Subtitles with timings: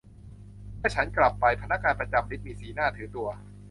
[0.77, 3.27] เมื่อฉันกลับไป พนักงานประจำลิฟต์มีสีหน้าถือตัว